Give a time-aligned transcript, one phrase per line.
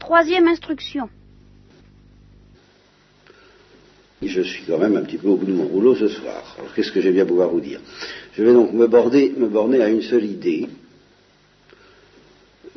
[0.00, 1.08] Troisième instruction.
[4.22, 6.56] Je suis quand même un petit peu au bout de mon rouleau ce soir.
[6.58, 7.80] Alors qu'est-ce que j'ai bien pouvoir vous dire?
[8.34, 10.68] Je vais donc me, borner à une seule idée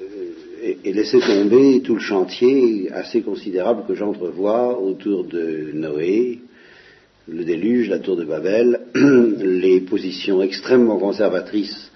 [0.01, 6.39] euh, et, laisser tomber tout le chantier assez considérable que j'entrevois autour de Noé,
[7.27, 11.89] le déluge, la tour de Babel, les positions extrêmement conservatrices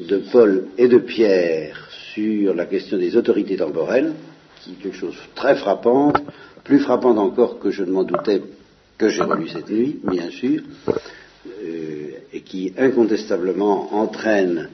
[0.00, 4.12] de Paul et de Pierre sur la question des autorités temporelles,
[4.62, 6.12] qui est quelque chose de très frappant,
[6.64, 8.42] plus frappant encore que je ne m'en doutais
[8.96, 14.68] que j'ai relu cette nuit, bien sûr, euh, et qui incontestablement entraîne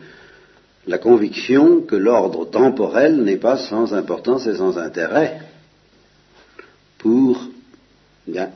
[0.86, 5.40] la conviction que l'ordre temporel n'est pas sans importance et sans intérêt
[6.98, 7.48] pour
[8.26, 8.50] bien,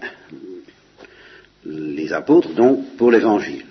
[1.65, 3.67] les apôtres, donc pour l'évangile.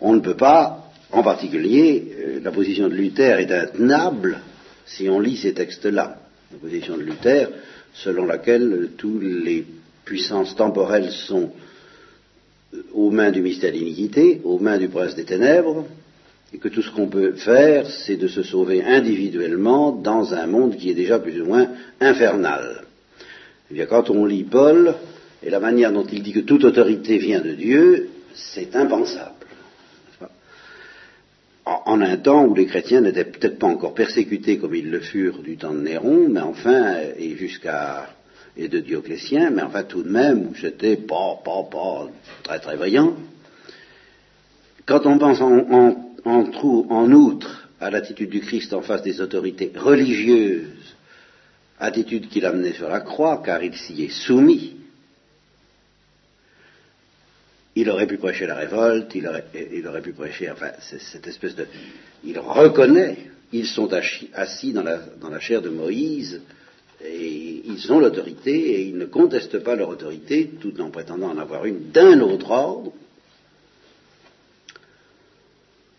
[0.00, 4.40] On ne peut pas, en particulier, euh, la position de Luther est intenable
[4.84, 6.18] si on lit ces textes-là.
[6.52, 7.48] La position de Luther,
[7.92, 9.66] selon laquelle tous les
[10.04, 11.50] puissances temporelles sont
[12.92, 15.86] aux mains du mystère d'iniquité, aux mains du prince des ténèbres,
[16.52, 20.76] et que tout ce qu'on peut faire, c'est de se sauver individuellement dans un monde
[20.76, 21.68] qui est déjà plus ou moins
[22.00, 22.84] infernal.
[23.70, 24.94] Eh bien, quand on lit Paul,
[25.42, 29.45] et la manière dont il dit que toute autorité vient de Dieu, c'est impensable.
[31.66, 35.42] En, un temps où les chrétiens n'étaient peut-être pas encore persécutés comme ils le furent
[35.42, 38.08] du temps de Néron, mais enfin, et jusqu'à
[38.56, 42.08] et de Dioclétien, mais enfin tout de même, où c'était pas, pas, pas
[42.44, 43.14] très très vaillant.
[44.86, 50.94] Quand on pense en, en outre à l'attitude du Christ en face des autorités religieuses,
[51.78, 54.76] attitude qu'il amenait sur la croix, car il s'y est soumis,
[57.76, 61.66] il aurait pu prêcher la révolte, il aurait, pu prêcher, enfin, cette espèce de...
[62.24, 63.18] Il reconnaît,
[63.52, 63.90] ils sont
[64.34, 66.40] assis dans la, chair de Moïse,
[67.04, 71.38] et ils ont l'autorité, et ils ne contestent pas leur autorité, tout en prétendant en
[71.38, 72.92] avoir une d'un autre ordre.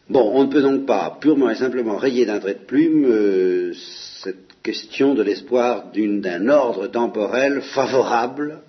[0.09, 3.73] Bon, on ne peut donc pas purement et simplement rayer d'un trait de plume euh,
[4.23, 8.61] cette question de l'espoir d'un ordre temporel favorable.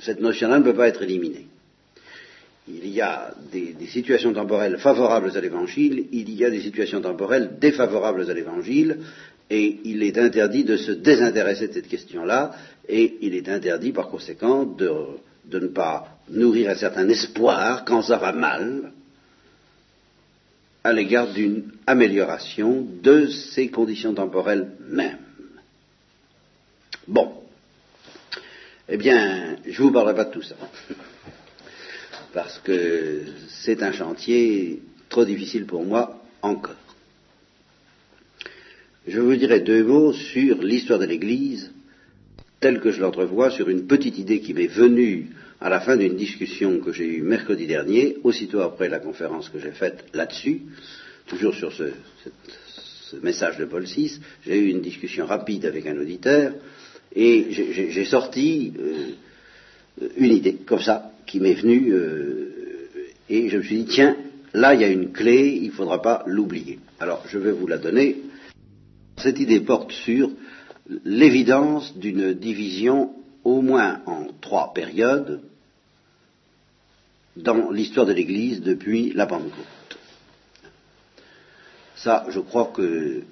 [0.00, 1.46] Cette notion-là ne peut pas être éliminée
[2.68, 7.58] il y a des, situations temporelles favorables à l'évangile, il y a des situations temporelles
[7.58, 8.98] défavorables à l'évangile,
[9.50, 12.52] et il est interdit de se désintéresser de cette question-là,
[12.88, 14.90] et il est interdit par conséquent de,
[15.50, 18.92] ne pas nourrir un certain espoir quand ça va mal
[20.84, 25.18] à l'égard d'une amélioration de ces conditions temporelles mêmes.
[27.06, 27.32] Bon.
[28.90, 30.56] Eh bien, je ne vous parlerai pas de tout ça
[32.32, 36.76] parce que c'est un chantier trop difficile pour moi encore.
[39.06, 41.72] Je vous dirai deux mots sur l'histoire de l'Église
[42.60, 45.30] telle que je l'entrevois, sur une petite idée qui m'est venue
[45.60, 49.58] à la fin d'une discussion que j'ai eue mercredi dernier, aussitôt après la conférence que
[49.58, 50.62] j'ai faite là-dessus,
[51.26, 51.84] toujours sur ce,
[53.22, 56.52] message de Paul VI, j'ai eu une discussion rapide avec un auditeur,
[57.14, 59.12] et j'ai sorti euh,
[60.16, 62.48] une idée, comme ça, qui m'est venu euh,
[63.28, 64.16] et je me suis dit, tiens,
[64.54, 66.78] là il y a une clé, il ne faudra pas l'oublier.
[66.98, 68.16] Alors je vais vous la donner.
[69.18, 70.30] Cette idée porte sur
[71.04, 73.12] l'évidence d'une division
[73.44, 75.42] au moins en trois périodes
[77.36, 79.52] dans l'histoire de l'Église depuis la Pentecôte.
[81.96, 83.22] Ça, je crois que euh,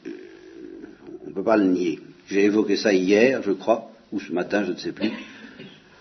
[1.24, 2.00] on ne peut pas le nier.
[2.28, 5.12] J'ai évoqué ça hier, je crois, ou ce matin, je ne sais plus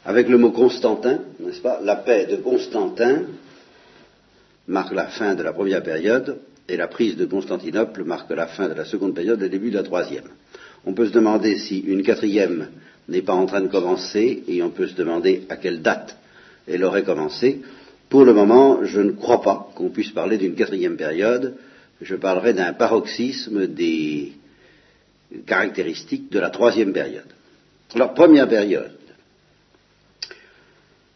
[0.05, 1.79] avec le mot Constantin, n'est-ce pas?
[1.83, 3.23] La paix de Constantin
[4.67, 6.37] marque la fin de la première période
[6.69, 9.71] et la prise de Constantinople marque la fin de la seconde période et le début
[9.71, 10.29] de la troisième.
[10.85, 12.69] On peut se demander si une quatrième
[13.09, 16.15] n'est pas en train de commencer et on peut se demander à quelle date
[16.67, 17.61] elle aurait commencé.
[18.09, 21.55] Pour le moment, je ne crois pas qu'on puisse parler d'une quatrième période.
[22.01, 24.33] Je parlerai d'un paroxysme des
[25.47, 27.25] caractéristiques de la troisième période.
[27.93, 28.94] Alors, première période,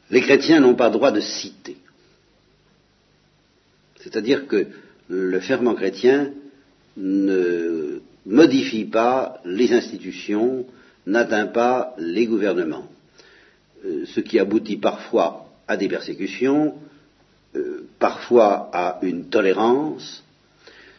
[0.10, 1.78] les chrétiens n'ont pas droit de citer.
[4.02, 4.68] C'est-à-dire que
[5.10, 6.32] le ferment chrétien
[6.98, 10.66] ne modifie pas les institutions,
[11.06, 12.88] n'atteint pas les gouvernements,
[13.86, 16.76] euh, ce qui aboutit parfois à des persécutions,
[17.56, 20.24] euh, parfois à une tolérance,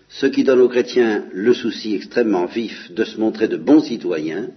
[0.08, 4.48] ce qui donne aux chrétiens le souci extrêmement vif de se montrer de bons citoyens,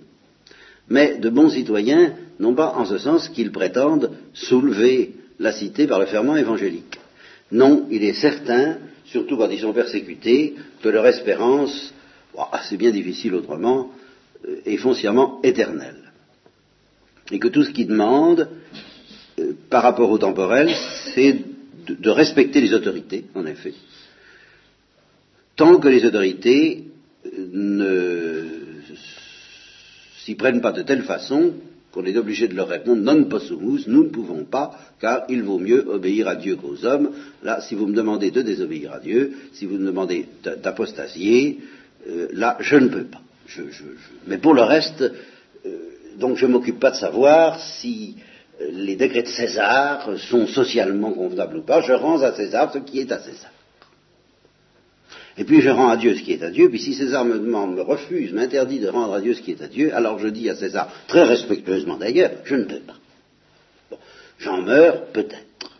[0.89, 5.99] mais de bons citoyens non pas en ce sens qu'ils prétendent soulever la cité par
[5.99, 6.99] le ferment évangélique.
[7.51, 11.93] Non, il est certain, surtout quand ils sont persécutés, que leur espérance,
[12.63, 13.91] c'est bien difficile autrement,
[14.47, 15.95] euh, est foncièrement éternel.
[17.31, 18.49] Et que tout ce qu'il demande,
[19.39, 20.73] euh, par rapport au temporel,
[21.13, 21.33] c'est
[21.87, 23.73] de, de, respecter les autorités, en effet,
[25.55, 26.85] tant que les autorités
[27.37, 28.45] ne
[30.23, 31.53] s'y prennent pas de telle façon
[31.93, 35.59] qu'on est obligé de leur répondre non possumus, nous ne pouvons pas, car il vaut
[35.59, 37.11] mieux obéir à Dieu qu'aux hommes.
[37.43, 41.59] Là, si vous me demandez de désobéir à Dieu, si vous me demandez d'apostasier,
[42.09, 43.21] euh, là, je ne peux pas.
[44.25, 45.77] Mais pour le reste, euh,
[46.17, 48.15] donc je ne m'occupe pas de savoir si
[48.59, 51.81] euh, les décrets de César sont socialement convenables ou pas.
[51.81, 53.51] Je rends à César ce qui est à César.
[55.37, 57.39] Et puis je rends à Dieu ce qui est à Dieu, puis si César me
[57.39, 60.27] demande, me refuse, m'interdit de rendre à Dieu ce qui est à Dieu, alors je
[60.27, 62.95] dis à César, très respectueusement d'ailleurs, je ne peux pas.
[63.89, 63.97] Bon,
[64.37, 65.71] J'en meurs peut-être.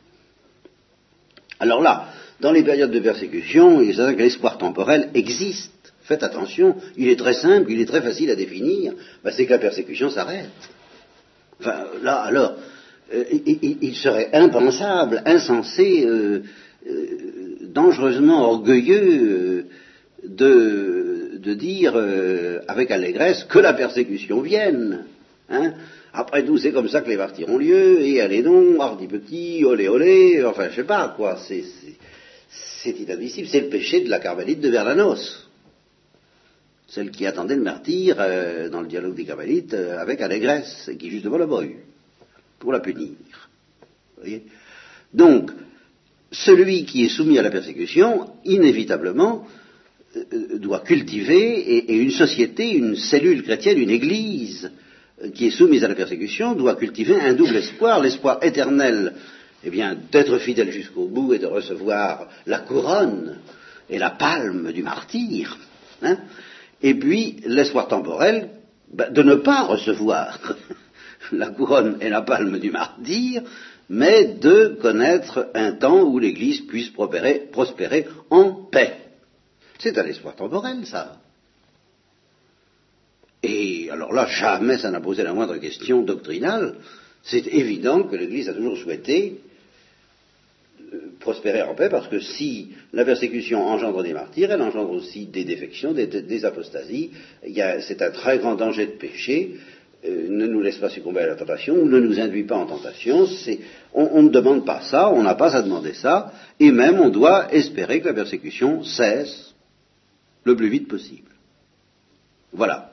[1.60, 2.10] Alors là,
[2.40, 5.72] dans les périodes de persécution, il est certain que l'espoir temporel existe.
[6.04, 9.52] Faites attention, il est très simple, il est très facile à définir, ben, c'est que
[9.52, 10.50] la persécution s'arrête.
[11.62, 12.56] Enfin, là, alors,
[13.14, 16.44] euh, il, il, serait impensable, insensé, euh,
[16.90, 17.43] euh,
[17.74, 19.66] dangereusement orgueilleux
[20.24, 25.06] de, de dire euh, avec allégresse que la persécution vienne.
[25.50, 25.74] Hein
[26.14, 29.66] Après tout, c'est comme ça que les parties ont lieu, et allez donc, hardi petit,
[29.66, 34.62] olé olé, enfin je sais pas quoi, c'est inadmissible, c'est le péché de la carmélite
[34.62, 35.50] de Verlanos,
[36.88, 40.98] celle qui attendait le martyr euh, dans le dialogue des carmélites euh, avec allégresse, et
[40.98, 41.64] qui justement l'a pas
[42.60, 43.10] pour la punir.
[44.16, 44.44] Vous voyez?
[45.14, 45.52] Donc,
[46.34, 49.48] celui qui est soumis à la persécution, inévitablement,
[50.16, 54.72] euh, doit cultiver, et, une société, une cellule chrétienne, une église
[55.24, 59.14] euh, qui est soumise à la persécution, doit cultiver un double espoir, l'espoir éternel,
[59.64, 63.38] eh bien, d'être fidèle jusqu'au bout et de recevoir la couronne
[63.90, 65.58] et la palme du martyr,
[66.02, 66.18] hein,
[66.82, 68.50] et puis l'espoir temporel
[68.92, 70.40] ben, de ne pas recevoir
[71.32, 73.44] la couronne et la palme du martyr,
[73.90, 78.94] mais de connaître un temps où l'Église puisse prospérer, en paix.
[79.80, 81.20] C'est un espoir temporel, ça.
[83.42, 86.76] Et alors là, jamais ça n'a posé la moindre question doctrinale.
[87.24, 89.42] C'est évident que l'Église a toujours souhaité
[90.94, 95.26] euh, prospérer en paix, parce que si la persécution engendre des martyrs, elle engendre aussi
[95.26, 97.12] des défections, des, des apostasies.
[97.82, 99.56] C'est un très grand danger de péché
[100.06, 102.66] euh, ne nous laisse pas succomber à la tentation, ou ne nous induit pas en
[102.66, 103.26] tentation.
[103.94, 107.10] On, on, ne demande pas ça, on n'a pas à demander ça, et même on
[107.10, 109.54] doit espérer que la persécution cesse
[110.44, 111.30] le plus vite possible.
[112.52, 112.92] Voilà.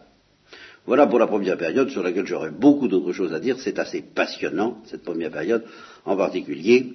[0.87, 3.59] Voilà pour la première période sur laquelle j'aurais beaucoup d'autres choses à dire.
[3.59, 5.65] C'est assez passionnant, cette première période.
[6.05, 6.95] En particulier,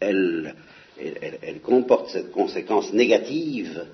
[0.00, 0.54] elle,
[1.00, 3.84] elle, elle comporte cette conséquence négative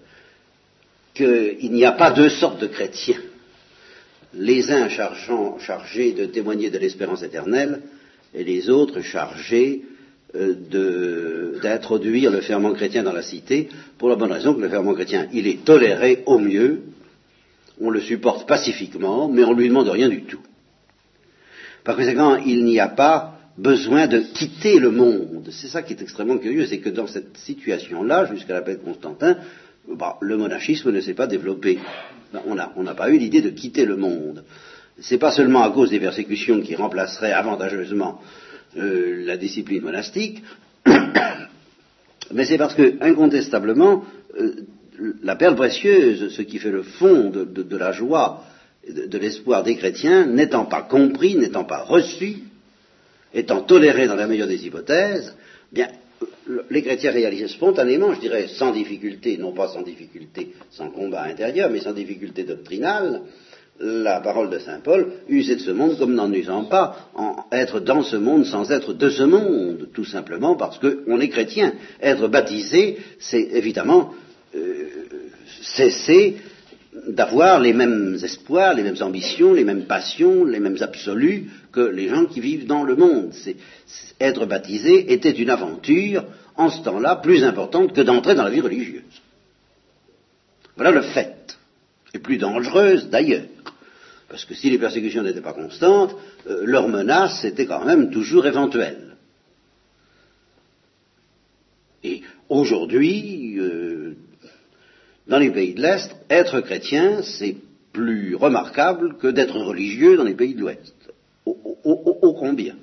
[1.12, 3.21] qu'il n'y a pas deux sortes de chrétiens
[4.35, 7.83] les uns chargés de témoigner de l'espérance éternelle
[8.35, 9.83] et les autres chargés
[10.35, 10.55] euh,
[11.63, 15.27] d'introduire le ferment chrétien dans la cité, pour la bonne raison que le ferment chrétien,
[15.33, 16.83] il est toléré au mieux,
[17.81, 20.43] on le supporte pacifiquement, mais on ne lui demande rien du tout.
[21.83, 25.49] Par conséquent, il n'y a pas besoin de quitter le monde.
[25.51, 28.85] C'est ça qui est extrêmement curieux, c'est que dans cette situation-là, jusqu'à la paix de
[28.85, 29.39] Constantin,
[29.91, 31.79] bah, le monachisme ne s'est pas développé.
[32.33, 34.44] Ben, on n'a pas eu l'idée de quitter le monde.
[35.01, 38.20] Ce n'est pas seulement à cause des persécutions qui remplaceraient avantageusement
[38.77, 40.43] euh, la discipline monastique,
[42.32, 44.05] mais c'est parce que, incontestablement,
[44.39, 44.67] euh,
[45.23, 48.44] la perle précieuse, ce qui fait le fond de, la joie,
[48.89, 52.39] de, de l'espoir des chrétiens, n'étant pas compris, n'étant pas reçu,
[53.32, 55.35] étant toléré dans la meilleure des hypothèses,
[56.70, 61.70] les chrétiens réalisent spontanément, je dirais sans difficulté, non pas sans difficulté, sans combat intérieur,
[61.70, 63.22] mais sans difficulté doctrinale,
[63.81, 67.10] la parole de Saint Paul, user de ce monde comme n'en usant pas,
[67.52, 71.74] être dans ce monde sans être de ce monde, tout simplement parce qu'on est chrétien.
[72.02, 74.12] Être baptisé, c'est évidemment
[74.56, 74.88] euh,
[75.62, 76.36] cesser
[77.06, 82.08] d'avoir les mêmes espoirs, les mêmes ambitions, les mêmes passions, les mêmes absolus que les
[82.08, 83.32] gens qui vivent dans le monde.
[84.20, 86.24] Être baptisé était une aventure,
[86.56, 89.02] en ce temps-là, plus importante que d'entrer dans la vie religieuse.
[90.76, 91.56] Voilà le fait.
[92.14, 93.44] Et plus dangereuse d'ailleurs.
[94.28, 96.14] Parce que si les persécutions n'étaient pas constantes,
[96.48, 99.17] euh, leur menace quand même toujours éventuelle.
[102.05, 103.97] Et aujourd'hui, euh,
[105.29, 107.56] dans les pays de l'Est, être chrétien, c'est
[107.93, 110.94] plus remarquable que d'être religieux dans les pays de l'Ouest.
[111.44, 112.77] Ô combien?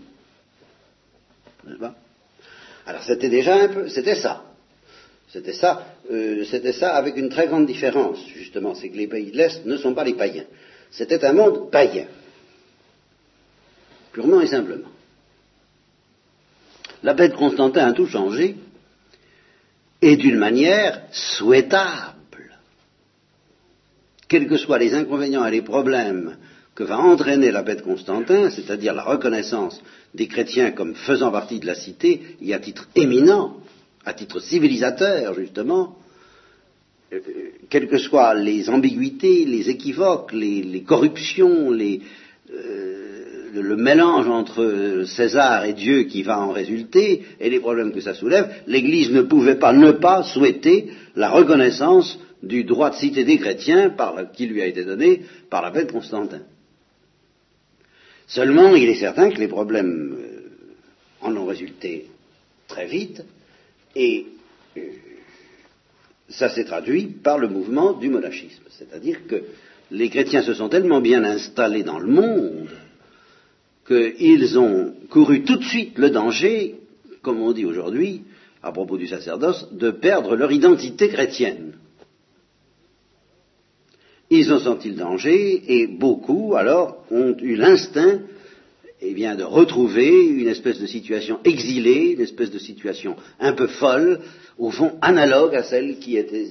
[2.85, 4.43] Alors c'était déjà un peu, c'était ça.
[5.29, 9.31] C'était ça, euh, c'était ça avec une très grande différence, justement, c'est que les pays
[9.31, 10.45] de l'Est ne sont pas les païens.
[10.91, 12.05] C'était un monde païen,
[14.13, 14.87] purement et simplement.
[17.03, 18.55] La paix de Constantin a tout changé,
[20.01, 22.14] et d'une manière souhaitable.
[24.27, 26.37] Quels que soient les inconvénients et les problèmes
[26.73, 29.81] que va entraîner la paix de Constantin, c'est-à-dire la reconnaissance
[30.13, 33.57] des chrétiens comme faisant partie de la cité, et à titre éminent,
[34.05, 35.95] à titre civilisateur justement,
[37.13, 37.19] euh,
[37.69, 42.01] quelles que soient les ambiguïtés, les équivoques, les, corruptions, les,
[42.53, 48.01] euh, le mélange entre César et Dieu qui va en résulter, et les problèmes que
[48.01, 53.23] ça soulève, l'Église ne pouvait pas ne pas souhaiter la reconnaissance du droit de cité
[53.23, 53.95] des chrétiens
[54.33, 56.41] qui lui a été donné par la Constantin.
[58.27, 60.51] Seulement, il est certain que les problèmes euh,
[61.21, 62.07] en ont résulté
[62.67, 63.23] très vite,
[63.95, 64.25] et
[64.77, 64.81] euh,
[66.29, 68.63] ça s'est traduit par le mouvement du monachisme.
[68.69, 69.43] C'est-à-dire que
[69.91, 72.69] les chrétiens se sont tellement bien installés dans le monde
[73.87, 76.75] qu'ils ont couru tout de suite le danger,
[77.21, 78.23] comme on dit aujourd'hui,
[78.63, 81.73] à propos du sacerdoce, de perdre leur identité chrétienne.
[84.29, 88.19] Ils ont senti le danger et beaucoup, alors, ont eu l'instinct
[89.01, 93.67] eh bien, de retrouver une espèce de situation exilée, une espèce de situation un peu
[93.67, 94.21] folle,
[94.57, 96.47] au fond analogue à celle qui était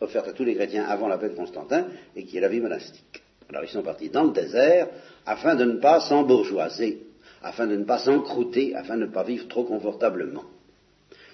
[0.00, 2.60] offerte à tous les chrétiens avant la paix de Constantin et qui est la vie
[2.60, 3.22] monastique.
[3.48, 4.88] Alors ils sont partis dans le désert
[5.24, 7.00] afin de ne pas s'embourgeoiser,
[7.42, 10.44] afin de ne pas s'encrouter, afin de ne pas vivre trop confortablement.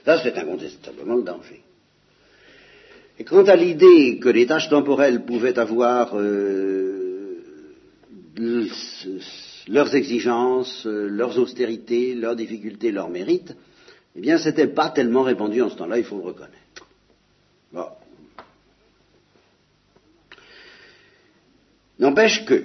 [0.06, 1.62] Là, c'est incontestablement le danger.
[3.18, 7.42] Et quant à l'idée que les tâches temporelles pouvaient avoir euh,
[9.68, 13.54] leurs exigences, euh, leurs austérités, leurs difficultés, leurs mérites,
[14.16, 16.58] eh bien, ce n'était pas tellement répandu en ce temps-là, il faut le reconnaître.
[21.98, 22.64] N'empêche que,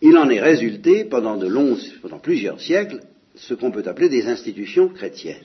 [0.00, 3.00] il en est résulté pendant de longs, pendant plusieurs siècles,
[3.34, 5.44] ce qu'on peut appeler des institutions chrétiennes.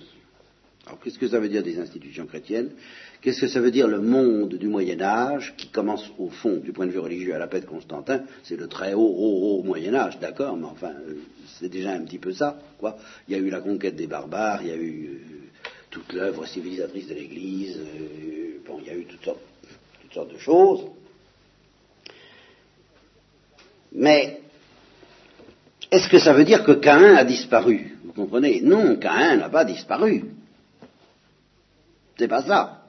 [0.90, 2.72] Alors, qu'est-ce que ça veut dire des institutions chrétiennes?
[3.22, 6.72] Qu'est-ce que ça veut dire le monde du Moyen Âge, qui commence au fond, du
[6.74, 8.24] point de vue religieux, à la paix de Constantin?
[8.42, 11.14] C'est le très haut, haut, haut Moyen Âge, d'accord, mais enfin, euh,
[11.60, 12.98] c'est déjà un petit peu ça, quoi.
[13.28, 15.36] Il y a eu la conquête des barbares, il y a eu euh,
[15.92, 20.86] toute l'œuvre civilisatrice de l'Église, euh, bon, il y a eu toutes sortes, de choses.
[23.92, 24.40] Mais
[25.92, 27.96] est-ce que ça veut dire que Caïn a disparu?
[28.04, 28.62] Vous comprenez?
[28.62, 30.26] Non, Caïn n'a pas disparu.
[32.20, 32.82] C'est pas ça.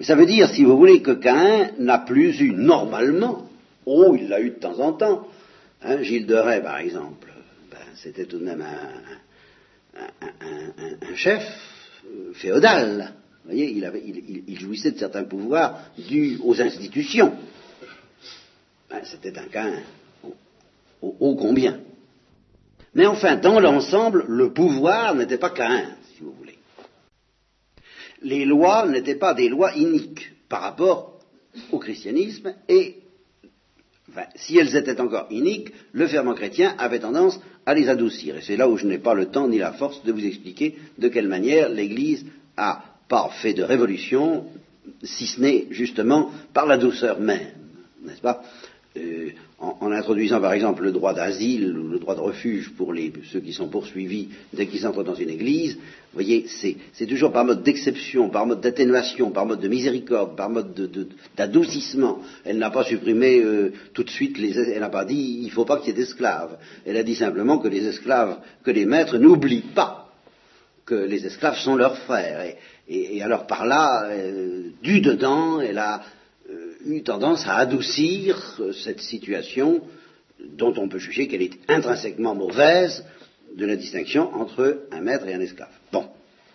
[0.00, 3.48] Ça veut dire, si vous voulez, que Caïn n'a plus eu normalement,
[3.86, 5.26] oh, il l'a eu de temps en temps,
[5.82, 7.32] hein, Gilles de Rais, par exemple,
[7.70, 8.62] ben, c'était tout de même
[9.94, 11.42] un, chef
[12.34, 13.14] féodal.
[13.44, 13.70] Vous voyez,
[14.46, 17.32] il, jouissait de certains pouvoirs dus aux institutions.
[18.90, 19.80] Ben, c'était un Caïn
[21.00, 21.80] ô combien.
[22.94, 25.96] Mais enfin, dans l'ensemble, le pouvoir n'était pas Caïn,
[28.26, 31.20] les lois n'étaient pas des lois iniques par rapport
[31.70, 32.96] au christianisme et
[34.34, 38.36] si elles étaient encore iniques, le ferment chrétien avait tendance à les adoucir.
[38.36, 40.76] Et c'est là où je n'ai pas le temps ni la force de vous expliquer
[40.98, 44.46] de quelle manière l'Église a pas fait de révolution,
[45.02, 47.52] si ce n'est justement par la douceur même,
[48.02, 48.42] n'est-ce pas?
[48.96, 52.94] Euh, en, introduisant par exemple le droit d'asile ou le droit de refuge pour
[53.32, 57.44] ceux qui sont poursuivis dès qu'ils entrent dans une église, vous voyez, c'est toujours par
[57.44, 60.74] mode d'exception, par mode d'atténuation, par mode de miséricorde, par mode
[61.36, 62.20] d'adoucissement.
[62.44, 65.50] Elle n'a pas supprimé euh, tout de suite, les, elle n'a pas dit il ne
[65.50, 66.56] faut pas qu'il y ait d'esclaves.
[66.84, 70.06] Elle a dit simplement que les esclaves, que les maîtres n'oublient pas
[70.86, 72.54] que les esclaves sont leurs frères.
[72.88, 76.00] Et, alors par là, euh, du dedans, elle a
[76.86, 79.82] eu tendance à adoucir euh, cette situation
[80.40, 83.04] dont on peut juger qu'elle est intrinsèquement mauvaise
[83.56, 85.72] de la distinction entre un maître et un esclave.
[85.92, 86.06] Bon,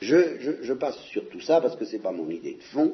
[0.01, 2.93] je, passe sur tout ça parce que ce n'est pas mon idée de fond.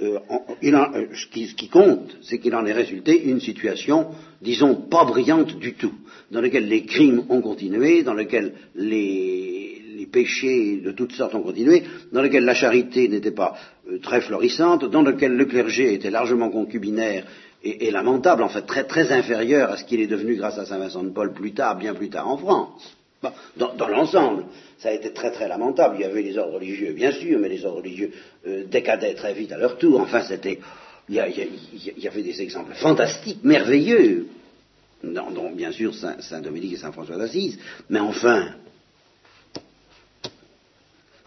[0.00, 0.18] Euh,
[0.62, 4.08] euh, ce, qui, compte, c'est qu'il en est résulté une situation,
[4.40, 5.94] disons, pas brillante du tout,
[6.30, 11.82] dans laquelle les crimes ont continué, dans laquelle les, péchés de toutes sortes ont continué,
[12.12, 13.56] dans lequel la charité n'était pas
[13.90, 17.24] euh, très florissante, dans lequel le clergé était largement concubinaire
[17.64, 20.78] et, lamentable, en fait très, très inférieur à ce qu'il est devenu grâce à Saint
[20.78, 22.96] Vincent de Paul plus tard, bien plus tard en France.
[23.56, 24.44] dans, l'ensemble,
[24.78, 25.96] ça a été très très lamentable.
[25.98, 28.12] Il y avait les ordres religieux, bien sûr, mais les ordres religieux
[28.46, 30.00] euh, décadaient très vite à leur tour.
[30.00, 30.60] Enfin, c'était,
[31.08, 34.28] il y, avait des exemples fantastiques, merveilleux,
[35.02, 37.58] dont, bien sûr Saint, Saint Dominique et Saint François d'Assise.
[37.90, 38.50] Mais enfin,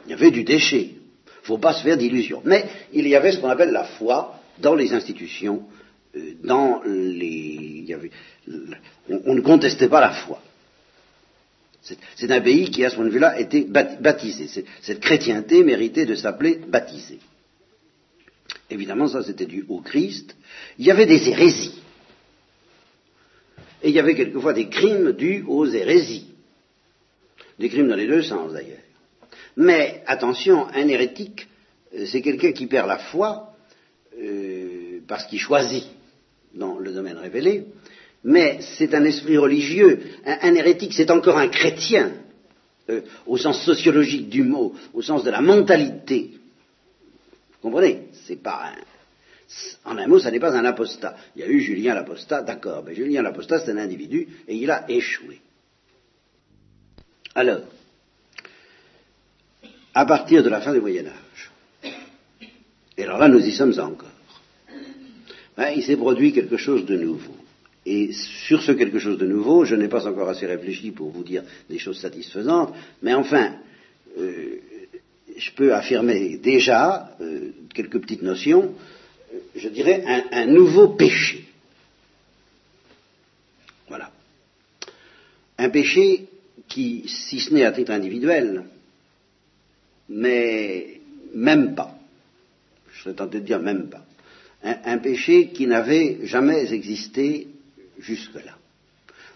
[0.05, 0.91] il y avait du déchet.
[1.41, 2.41] Il ne faut pas se faire d'illusions.
[2.46, 5.63] Mais il y avait ce qu'on appelle la foi dans les institutions,
[6.15, 7.96] euh, dans les.
[9.10, 10.41] on, ne contestait pas la foi.
[12.15, 14.48] C'est un pays qui, à ce point de vue-là, était baptisé.
[14.81, 17.20] Cette chrétienté méritait de s'appeler baptisée.
[18.70, 20.36] Évidemment, ça c'était dû au Christ.
[20.77, 21.81] Il y avait des hérésies.
[23.81, 26.27] Et il y avait quelquefois des crimes dus aux hérésies.
[27.58, 28.77] Des crimes dans les deux sens d'ailleurs.
[29.58, 31.48] Mais attention, un hérétique,
[31.96, 33.53] euh, c'est quelqu'un qui perd la foi
[34.17, 35.86] euh, parce qu'il choisit
[36.53, 37.65] dans le domaine révélé,
[38.24, 40.00] mais c'est un esprit religieux.
[40.25, 42.13] Un, hérétique, c'est encore un chrétien,
[42.89, 46.31] euh, au sens sociologique du mot, au sens de la mentalité.
[47.53, 48.08] Vous comprenez?
[48.25, 51.15] C'est pas un, en un mot, ça n'est pas un apostat.
[51.36, 54.70] Il y a eu Julien l'apostat, d'accord, mais Julien l'apostat, c'est un individu et il
[54.70, 55.41] a échoué.
[57.36, 57.62] Alors,
[59.93, 61.51] à partir de la fin du Moyen Âge,
[62.98, 64.07] et alors là nous y sommes encore,
[65.57, 67.36] hein, il s'est produit quelque chose de nouveau.
[67.83, 71.24] Et sur ce quelque chose de nouveau, je n'ai pas encore assez réfléchi pour vous
[71.24, 73.55] dire des choses satisfaisantes, mais enfin,
[74.19, 74.60] euh,
[75.36, 78.75] je peux affirmer déjà euh, quelques petites notions,
[79.55, 81.45] je dirais un, nouveau péché.
[83.88, 84.12] Voilà.
[85.57, 86.27] Un péché
[86.67, 88.65] qui, si ce n'est à titre individuel,
[90.12, 91.00] mais
[91.34, 91.98] même pas,
[92.94, 94.06] je serais tenté de dire même pas,
[94.63, 97.48] un péché qui n'avait jamais existé
[97.98, 98.58] jusque-là.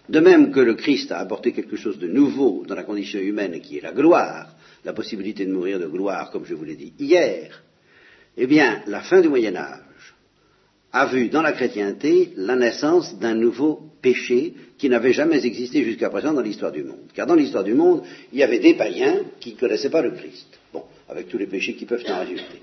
[0.08, 3.60] De même que le Christ a apporté quelque chose de nouveau dans la condition humaine
[3.60, 4.54] qui est la gloire,
[4.84, 7.62] la possibilité de mourir de gloire, comme je vous l'ai dit hier,
[8.36, 10.14] eh bien, la fin du Moyen Âge
[10.92, 16.10] a vu dans la chrétienté la naissance d'un nouveau péché qui n'avait jamais existé jusqu'à
[16.10, 17.10] présent dans l'histoire du monde.
[17.14, 18.02] Car dans l'histoire du monde,
[18.32, 20.55] il y avait des païens qui ne connaissaient pas le Christ.
[21.08, 22.62] Avec tous les péchés qui peuvent en résulter.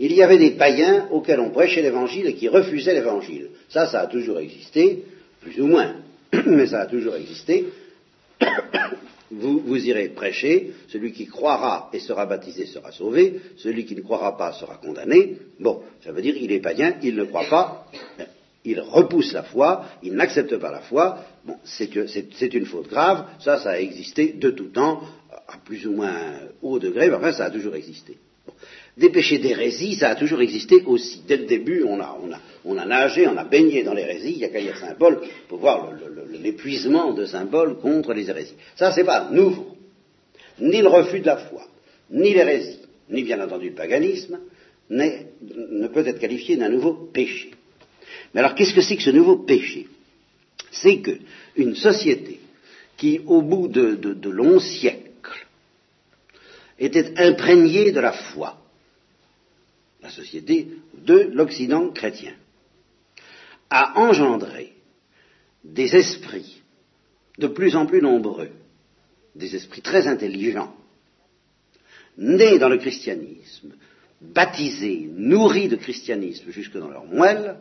[0.00, 3.48] Il y avait des païens auxquels on prêchait l'évangile et qui refusaient l'évangile.
[3.68, 5.04] Ça, ça a toujours existé
[5.40, 5.96] plus ou moins,
[6.46, 7.66] mais ça a toujours existé.
[9.30, 14.38] Vous, irez prêcher, celui qui croira et sera baptisé sera sauvé, celui qui ne croira
[14.38, 15.36] pas sera condamné.
[15.60, 17.86] Bon, ça veut dire il est païen, il ne croit pas,
[18.64, 21.18] il repousse la foi, il n'accepte pas la foi.
[21.44, 25.02] Bon, c'est une faute grave, ça, ça a existé de tout temps,
[25.48, 26.14] à plus ou moins
[26.62, 28.16] haut degré, mais enfin, ça a toujours existé.
[28.96, 31.22] Des péchés d'hérésie, ça a toujours existé aussi.
[31.26, 34.32] Dès le début, on a, nagé, on a baigné dans l'hérésie.
[34.32, 35.92] Il n'y a qu'à lire Saint Paul pour voir
[36.42, 38.56] l'épuisement de Saint Paul contre les hérésies.
[38.76, 39.76] Ça, c'est pas nouveau.
[40.58, 41.62] Ni le refus de la foi,
[42.10, 44.40] ni l'hérésie, ni bien entendu le paganisme,
[44.90, 47.52] ne peut être qualifié d'un nouveau péché.
[48.34, 49.86] Mais alors, qu'est-ce que c'est que ce nouveau péché?
[50.72, 51.18] C'est que
[51.56, 52.40] une société
[52.96, 55.07] qui, au bout de longs siècles,
[56.78, 58.60] était imprégnée de la foi,
[60.02, 62.34] la société de l'Occident chrétien,
[63.70, 64.72] a engendré
[65.64, 66.62] des esprits
[67.38, 68.50] de plus en plus nombreux,
[69.34, 70.74] des esprits très intelligents,
[72.16, 73.74] nés dans le christianisme,
[74.20, 77.56] baptisés, nourris de christianisme jusque dans leur moelle,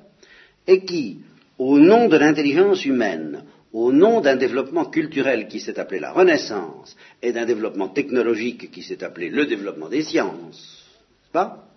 [0.66, 1.20] et qui,
[1.58, 6.96] au nom de l'intelligence humaine, au nom d'un développement culturel qui s'est appelé la Renaissance
[7.22, 10.86] et d'un développement technologique qui s'est appelé le développement des sciences,
[11.32, 11.68] pas?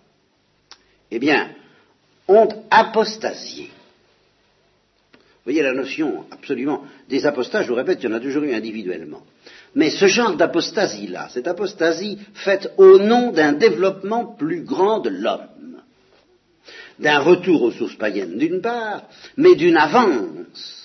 [1.09, 1.51] Eh bien,
[2.27, 3.69] ont apostasié.
[5.13, 8.43] Vous voyez la notion absolument des apostats, je vous répète, il y en a toujours
[8.43, 9.23] eu individuellement.
[9.73, 15.81] Mais ce genre d'apostasie-là, cette apostasie faite au nom d'un développement plus grand de l'homme,
[16.99, 19.03] d'un retour aux sources païennes d'une part,
[19.35, 20.80] mais d'une avance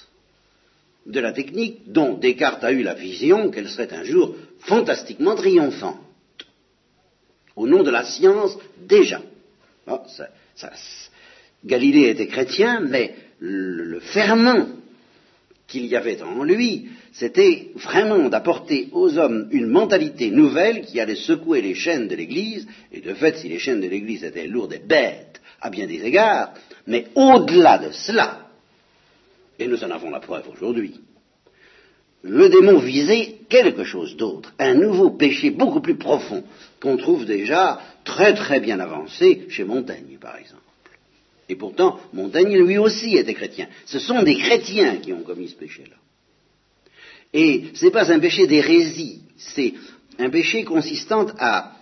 [1.07, 6.01] de la technique dont Descartes a eu la vision qu'elle serait un jour fantastiquement triomphante,
[7.55, 9.23] au nom de la science déjà.
[11.65, 14.67] Galilée était chrétien, mais le, ferment
[15.67, 21.17] qu'il y avait en lui, c'était vraiment d'apporter aux hommes une mentalité nouvelle qui allait
[21.17, 24.75] secouer les chaînes de l'Église, et de fait, si les chaînes de l'Église étaient lourdes
[24.75, 26.53] et bêtes à bien des égards,
[26.87, 28.46] mais au-delà de cela,
[29.59, 31.01] et nous en avons la preuve aujourd'hui,
[32.23, 36.43] le démon visait quelque chose d'autre, un nouveau péché beaucoup plus profond,
[36.81, 40.63] qu'on trouve déjà très très bien avancé chez Montaigne, par exemple.
[41.49, 43.69] Et pourtant, Montaigne lui aussi était chrétien.
[43.85, 45.97] Ce sont des chrétiens qui ont commis ce péché-là.
[47.33, 49.75] Et ce n'est pas un péché d'hérésie, c'est
[50.19, 51.73] un péché consistant à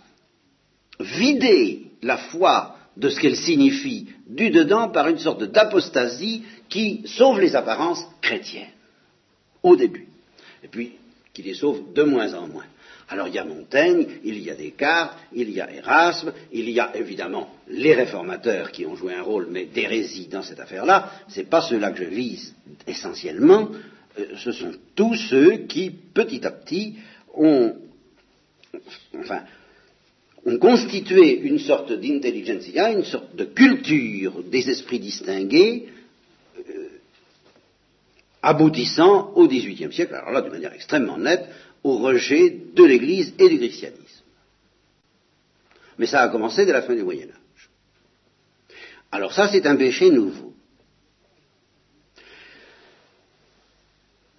[1.00, 7.40] vider la foi de ce qu'elle signifie du dedans par une sorte d'apostasie qui sauve
[7.40, 8.72] les apparences chrétiennes,
[9.62, 10.08] au début
[10.64, 10.92] et puis
[11.32, 12.64] qui les sauve de moins en moins.
[13.08, 16.80] Alors il y a Montaigne, il y a Descartes, il y a Erasme, il y
[16.80, 21.12] a évidemment les réformateurs qui ont joué un rôle, mais d'hérésie dans cette affaire-là.
[21.28, 22.54] Ce n'est pas ceux-là que je vise
[22.86, 23.68] essentiellement.
[24.18, 26.94] Euh, ce sont tous ceux qui, petit à petit,
[27.34, 27.76] ont,
[29.18, 29.42] enfin,
[30.46, 35.88] ont constitué une sorte d'intelligentsia, une sorte de culture des esprits distingués,
[38.44, 41.48] aboutissant au XVIIIe siècle, alors là de manière extrêmement nette,
[41.82, 44.24] au rejet de l'Église et du christianisme.
[45.98, 47.70] Mais ça a commencé dès la fin du Moyen Âge.
[49.10, 50.52] Alors ça, c'est un péché nouveau.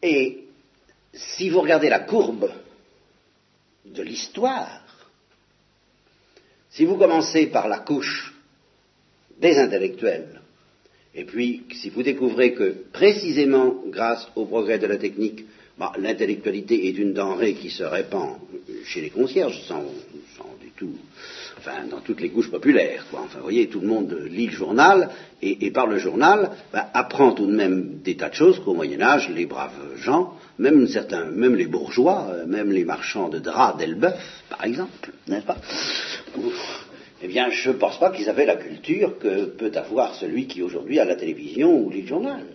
[0.02, 0.46] Et
[1.14, 2.52] si vous regardez la courbe
[3.86, 4.82] de l'histoire,
[6.70, 8.36] si vous commencez par la couche
[9.40, 10.42] des intellectuels,
[11.16, 15.46] et puis si vous découvrez que précisément grâce au progrès de la technique,
[15.78, 18.38] bah, l'intellectualité est une denrée qui se répand
[18.86, 19.84] chez les concierges, sans,
[20.62, 20.96] du tout,
[21.58, 23.06] enfin dans toutes les couches populaires.
[23.10, 23.22] Quoi.
[23.26, 25.10] Enfin, vous voyez, tout le monde lit le journal
[25.42, 29.02] et, par le journal bah, apprend tout de même des tas de choses qu'au Moyen
[29.02, 33.78] Âge, les braves gens, même certains, même les bourgeois, euh, même les marchands de draps
[33.78, 35.58] d'Elbeuf, par exemple, n'est-ce pas?
[37.26, 40.62] Eh bien, je ne pense pas qu'ils avaient la culture que peut avoir celui qui
[40.62, 42.46] aujourd'hui a la télévision ou lit le journal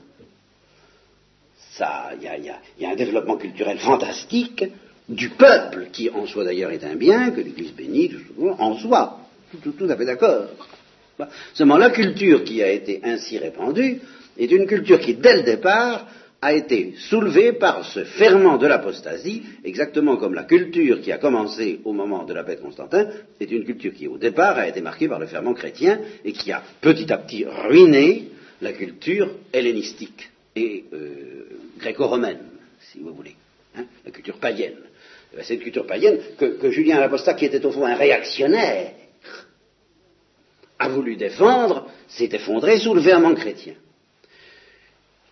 [2.20, 2.44] il
[2.78, 4.64] y, a un développement culturel fantastique
[5.09, 8.12] du peuple, qui en soi d'ailleurs est un bien, que l'Église bénit,
[8.59, 9.20] en soi,
[9.62, 10.46] tout, à fait d'accord.
[11.54, 14.00] Seulement la culture qui a été ainsi répandue
[14.38, 16.06] est une culture qui, dès le départ,
[16.42, 21.81] a été soulevée par ce ferment de l'apostasie, exactement comme la culture qui a commencé
[21.85, 24.81] au moment de la paix de Constantin, est une culture qui, au départ, a été
[24.81, 28.31] marquée par le ferment chrétien et qui a petit à petit ruiné
[28.62, 31.44] la culture hellénistique et euh,
[31.79, 32.40] gréco-romaine,
[32.90, 33.37] si vous voulez,
[33.76, 34.76] hein, la culture païenne.
[35.33, 38.92] Eh ben, cette culture païenne que, Julien l'Apostat, qui était au fond un réactionnaire,
[40.79, 43.74] a voulu défendre, s'est effondré sous le verment chrétien.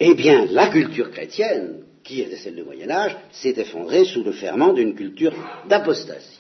[0.00, 4.32] Eh bien, la culture chrétienne, qui était celle du Moyen Âge, s'est effondrée sous le
[4.32, 5.34] ferment d'une culture
[5.68, 6.38] d'apostasie.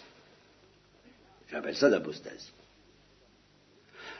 [1.50, 2.52] J'appelle ça d'apostasie.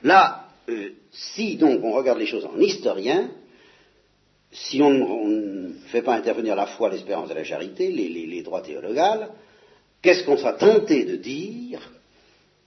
[0.03, 3.31] Là, euh, si donc on regarde les choses en historien,
[4.51, 9.31] si on, ne fait pas intervenir la foi, l'espérance et la charité, les, droits théologales,
[10.01, 11.81] qu'est-ce qu'on sera tenté de dire?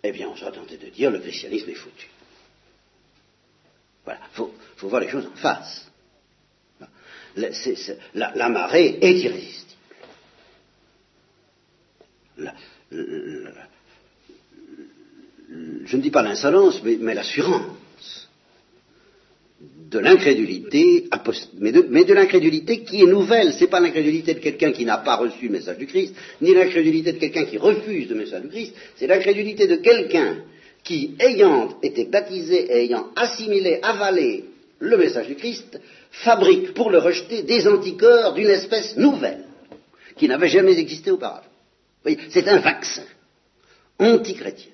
[0.04, 2.08] Eh bien, on sera tenté de dire le christianisme est foutu.
[4.04, 4.52] Voilà, il faut,
[4.88, 5.91] voir les choses en face.
[7.36, 9.72] La, marée est irrésistible.
[15.86, 17.78] je ne dis pas l'insolence, mais l'assurance
[19.92, 21.10] de l'incrédulité,
[21.60, 23.54] mais de, l'incrédulité qui est nouvelle.
[23.54, 26.54] Ce n'est pas l'incrédulité de quelqu'un qui n'a pas reçu le message du Christ, ni
[26.54, 30.44] l'incrédulité de quelqu'un qui refuse le message du Christ, c'est l'incrédulité de quelqu'un
[30.84, 34.46] qui, ayant été baptisé, ayant assimilé, avalé
[34.80, 35.80] le message du Christ,
[36.12, 39.46] fabrique pour le rejeter des anticorps d'une espèce nouvelle,
[40.18, 41.48] qui n'avait jamais existé auparavant.
[42.30, 43.06] C'est un vaccin
[44.00, 44.72] antichrétien.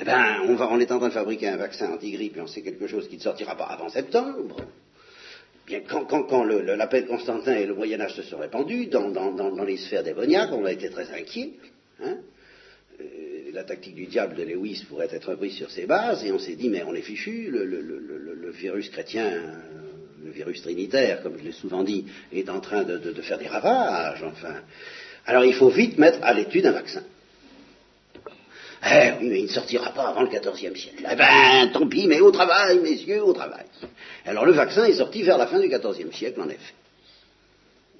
[0.00, 2.86] Eh bien, on, est en train de fabriquer un vaccin anti-grippe et on sait quelque
[2.86, 4.56] chose qui ne sortira pas avant septembre.
[5.66, 10.02] Bien, quand, l'appel de Constantin et le Moyen Âge se sont répandus dans, les sphères
[10.02, 11.52] démoniaques, on a été très inquiets.
[12.02, 12.16] Hein.
[13.00, 16.38] Euh, la tactique du diable de Lewis pourrait être reprise sur ses bases, et on
[16.38, 19.30] s'est dit, mais on est fichu, le, virus chrétien,
[20.24, 24.22] le virus trinitaire, comme je l'ai souvent dit, est en train de, faire des ravages,
[24.22, 24.54] enfin.
[25.26, 27.02] Alors il faut vite mettre à l'étude un vaccin.
[28.84, 31.06] Eh oui, mais il ne sortira pas avant le XIVe siècle.
[31.08, 33.64] Eh ben, tant pis, mais au travail, messieurs, au travail.
[34.26, 36.74] Alors le vaccin est sorti vers la fin du XIVe siècle, en effet.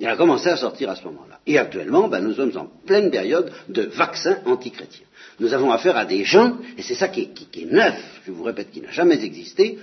[0.01, 1.39] Il a commencé à sortir à ce moment-là.
[1.47, 5.07] Et actuellement, ben, nous sommes en pleine période de vaccins antichrétiens.
[5.39, 8.73] Nous avons affaire à des gens, et c'est ça qui est, neuf, je vous répète,
[8.73, 9.79] qui n'a jamais existé,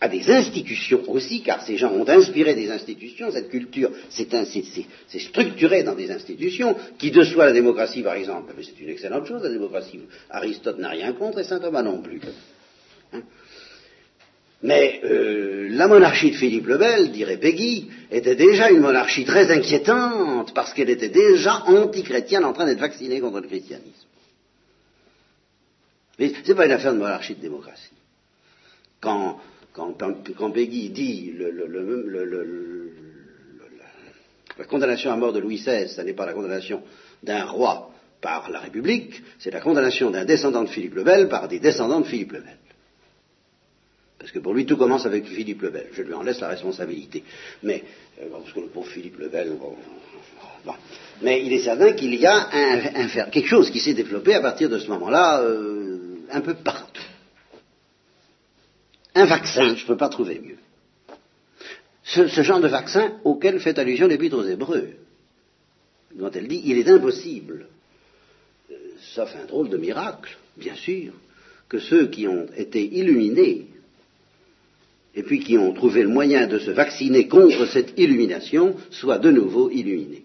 [0.00, 5.82] à des institutions aussi, car ces gens ont inspiré des institutions, cette culture c'est structuré
[5.82, 9.42] dans des institutions, qui de soi la démocratie par exemple, mais c'est une excellente chose
[9.42, 12.20] la démocratie, Aristote n'a rien contre et saint Thomas non plus.
[13.12, 13.22] Hein.
[14.62, 19.50] mais euh, la monarchie de Philippe le Bel, dirait Peggy, était déjà une monarchie très
[19.52, 24.08] inquiétante, parce qu'elle était déjà anti-chrétienne en train d'être vaccinée contre le christianisme.
[26.18, 27.90] Mais ce n'est pas une affaire de monarchie de démocratie.
[29.00, 29.38] Quand
[29.74, 29.98] quand,
[30.38, 31.34] quand dit
[34.56, 36.82] la condamnation à mort de Louis XVI, ce n'est pas la condamnation
[37.22, 41.48] d'un roi par la République, c'est la condamnation d'un descendant de Philippe le Bel par
[41.48, 42.56] des descendants de Philippe le Bel.
[44.18, 45.88] Parce que pour lui, tout commence avec Philippe le Bel.
[45.92, 47.22] Je lui en laisse la responsabilité.
[47.62, 47.82] Mais,
[48.22, 48.60] euh, parce que
[48.90, 49.52] Philippe le Bel,
[51.20, 54.70] Mais il est certain qu'il y a un, quelque chose qui s'est développé à partir
[54.70, 55.98] de ce moment-là, euh,
[56.30, 56.93] un peu partout.
[59.14, 60.58] Un vaccin, je ne peux pas trouver mieux.
[62.04, 64.90] Ce, genre de vaccin auquel fait allusion l'Épître aux Hébreux,
[66.18, 67.66] quand elle dit il est impossible,
[68.70, 68.74] euh,
[69.14, 71.12] sauf un drôle de miracle, bien sûr,
[71.68, 73.66] que ceux qui ont été illuminés
[75.14, 79.30] et puis qui ont trouvé le moyen de se vacciner contre cette illumination soient de
[79.30, 80.24] nouveau illuminés.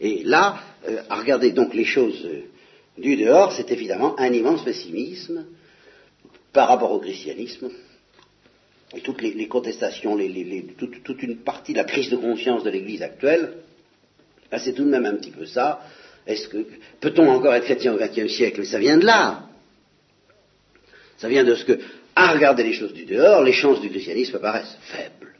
[0.00, 2.42] Et là, euh, à regarder donc les choses euh,
[2.98, 5.46] du dehors, c'est évidemment un immense pessimisme
[6.52, 7.70] par rapport au christianisme.
[8.94, 10.16] Et toutes les, contestations,
[10.78, 13.58] toute, une partie de la crise de conscience de l'Église actuelle,
[14.56, 15.80] c'est tout de même un petit peu ça.
[16.26, 16.66] Est-ce que
[17.00, 18.64] peut-on encore être chrétien au XXe siècle?
[18.64, 19.46] Ça vient de là.
[21.18, 21.80] Ça vient de ce que,
[22.14, 25.34] à regarder les choses du dehors, les chances du christianisme paraissent faibles.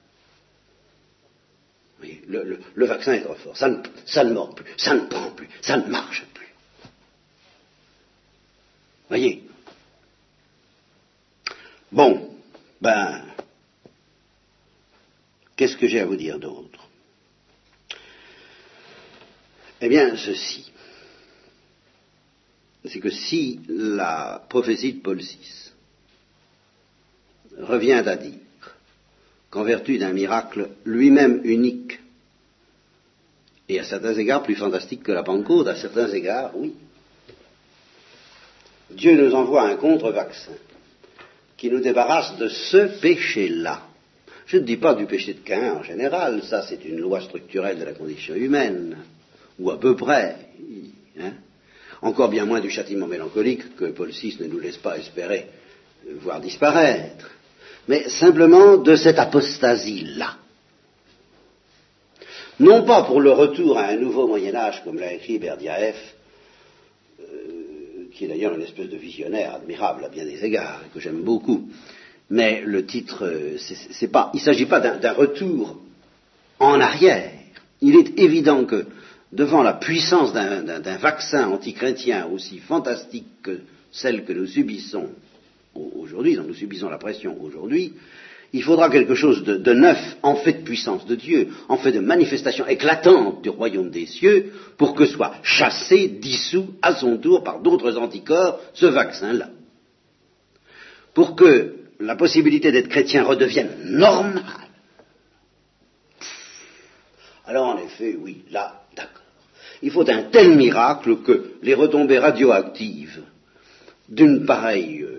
[2.28, 3.56] le, vaccin est trop fort.
[3.56, 6.54] Ça ne, ça plus, ça ne prend plus, ça ne marche plus.
[9.08, 9.47] Voyez
[11.90, 12.30] Bon,
[12.82, 13.22] ben,
[15.56, 16.86] qu'est-ce que j'ai à vous dire d'autre?
[19.80, 20.70] Eh bien, ceci.
[22.84, 25.72] C'est que si la prophétie de Paul VI
[27.58, 28.38] revient à dire
[29.50, 32.00] qu'en vertu d'un miracle lui-même unique,
[33.68, 36.74] et à certains égards plus fantastique que la Pentecôte, à certains égards, oui,
[38.90, 40.52] Dieu nous envoie un contre-vaccin
[41.58, 43.82] qui nous débarrasse de ce péché-là.
[44.46, 47.78] Je ne dis pas du péché de Cain en général, ça c'est une loi structurelle
[47.78, 48.96] de la condition humaine,
[49.58, 50.36] ou à peu près.
[51.20, 51.32] Hein.
[52.00, 55.48] Encore bien moins du châtiment mélancolique que Paul VI ne nous laisse pas espérer
[56.20, 57.30] voir disparaître,
[57.88, 60.36] mais simplement de cette apostasie-là.
[62.60, 65.96] Non pas pour le retour à un nouveau Moyen Âge, comme l'a écrit Berdiaev,
[68.18, 71.68] qui est d'ailleurs une espèce de visionnaire admirable à bien des égards, que j'aime beaucoup.
[72.30, 75.78] Mais le titre, euh, c'est pas, il ne s'agit pas d'un retour
[76.58, 77.30] en arrière.
[77.80, 78.86] Il est évident que
[79.30, 83.60] devant la puissance d'un vaccin antichrétien aussi fantastique que
[83.92, 85.10] celle que nous subissons
[85.74, 87.92] aujourd'hui, dont nous subissons la pression aujourd'hui,
[88.52, 92.00] il faudra quelque chose de, neuf, en fait de puissance de Dieu, en fait de
[92.00, 97.60] manifestation éclatante du royaume des cieux, pour que soit chassé, dissous à son tour par
[97.60, 99.50] d'autres anticorps ce vaccin-là.
[101.12, 104.44] Pour que la possibilité d'être chrétien redevienne normale.
[107.46, 109.22] Alors en effet, oui, là, d'accord.
[109.82, 113.22] Il faut un tel miracle que les retombées radioactives
[114.08, 115.17] d'une pareille euh,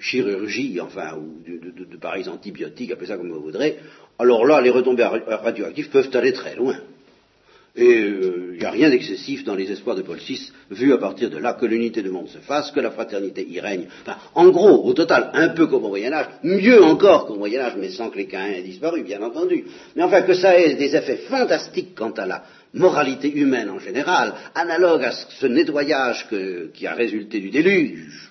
[0.00, 3.78] chirurgie, enfin, ou de, pareils antibiotiques, appelez ça comme vous voudrez,
[4.18, 6.76] alors là, les retombées radioactives peuvent aller très loin.
[7.78, 10.98] Et il euh, n'y a rien d'excessif dans les espoirs de Paul VI, vu à
[10.98, 13.86] partir de là que l'unité du monde se fasse, que la fraternité y règne.
[14.00, 17.60] Enfin, en gros, au total, un peu comme au Moyen Âge, mieux encore qu'au Moyen
[17.60, 19.66] Âge, mais sans que les Caïns aient disparu, bien entendu.
[19.94, 24.32] Mais enfin, que ça ait des effets fantastiques quant à la moralité humaine en général,
[24.54, 26.28] analogue à ce nettoyage
[26.72, 28.30] qui a résulté du déluge,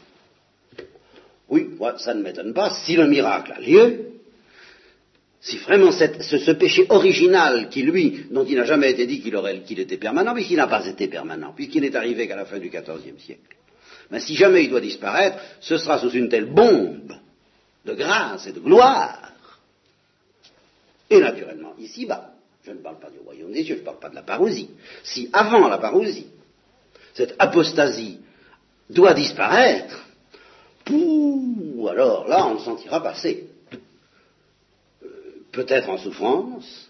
[1.98, 2.72] ça ne m'étonne pas.
[2.72, 4.12] Si le miracle a lieu,
[5.42, 9.98] si vraiment ce, péché original qui, lui, dont il n'a jamais été dit qu'il était
[9.98, 13.56] permanent, puisqu'il n'a pas été permanent, puisqu'il n'est arrivé qu'à la fin du XIVe siècle,
[14.10, 17.14] mais si jamais il doit disparaître, ce sera sous une telle bombe
[17.86, 19.34] de grâce et de gloire.
[21.10, 22.32] Et naturellement, ici-bas,
[22.66, 24.70] je ne parle pas du royaume des cieux, je ne parle pas de la parousie.
[25.04, 26.28] Si avant la parousie,
[27.14, 28.20] cette apostasie
[28.90, 30.05] doit disparaître,
[30.86, 33.48] Pouh, alors là, on le sentira passer.
[35.04, 35.08] Euh,
[35.52, 36.90] peut-être en souffrance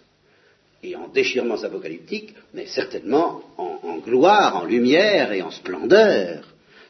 [0.82, 6.44] et en déchirement apocalyptique, mais certainement en, gloire, en lumière et en splendeur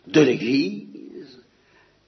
[0.07, 1.39] de l'Église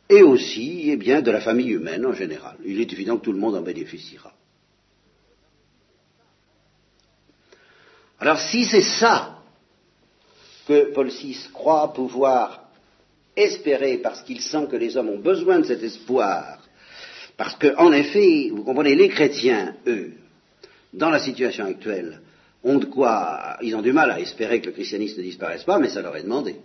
[0.09, 2.57] et aussi, eh bien, de la famille humaine en général.
[2.65, 4.33] Il est évident que tout le monde en bénéficiera.
[8.21, 9.39] Alors si c'est ça
[10.67, 12.68] que Paul VI croit pouvoir
[13.39, 16.59] espérer parce qu'il sent que les hommes ont besoin de cet espoir.
[17.37, 20.13] Parce qu'en effet, vous comprenez, les chrétiens, eux,
[20.93, 22.21] dans la situation actuelle,
[22.65, 25.79] ont de quoi, ils ont du mal à espérer que le christianisme ne disparaisse pas,
[25.79, 26.57] mais ça leur est demandé.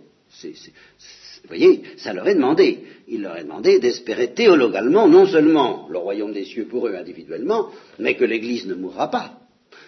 [0.42, 2.80] vous voyez, ça leur est demandé.
[3.06, 7.70] Il leur est demandé d'espérer théologalement non seulement le royaume des cieux pour eux individuellement,
[7.98, 9.38] mais que l'Église ne mourra pas.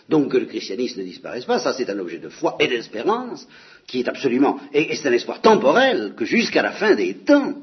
[0.08, 3.46] Donc que le christianisme ne disparaisse pas, ça c'est un objet de foi et d'espérance
[3.86, 7.54] qui est absolument, et, c'est un espoir temporel que jusqu'à la fin des temps,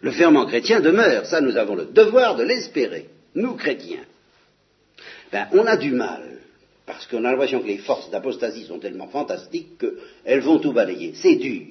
[0.00, 1.26] le ferment chrétien demeure.
[1.26, 4.04] Ça, nous avons le devoir de l'espérer, nous chrétiens.
[5.30, 6.38] ben, on a du mal,
[6.86, 11.12] parce qu'on a l'impression que les forces d'apostasie sont tellement fantastiques qu'elles vont tout balayer.
[11.14, 11.66] C'est dur.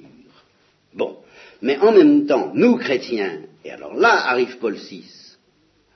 [0.94, 1.16] Bon.
[1.60, 5.04] Mais en même temps, nous chrétiens, et alors là arrive Paul VI,